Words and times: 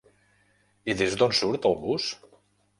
I 0.93 0.95
des 1.03 1.15
d'on 1.21 1.37
surt 1.43 1.71
el 1.73 1.79
bus? 1.87 2.11